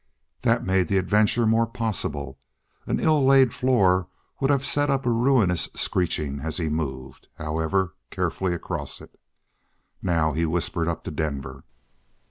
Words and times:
That 0.41 0.65
made 0.65 0.87
the 0.87 0.97
adventure 0.97 1.45
more 1.45 1.67
possible. 1.67 2.39
An 2.87 2.99
ill 2.99 3.23
laid 3.23 3.53
floor 3.53 4.07
would 4.39 4.49
have 4.49 4.65
set 4.65 4.89
up 4.89 5.05
a 5.05 5.11
ruinous 5.11 5.69
screeching 5.75 6.39
as 6.39 6.57
he 6.57 6.69
moved, 6.69 7.27
however 7.35 7.93
carefully, 8.09 8.55
across 8.55 8.99
it. 8.99 9.15
Now 10.01 10.31
he 10.33 10.43
whispered 10.43 10.87
up 10.87 11.03
to 11.03 11.11
Denver. 11.11 11.65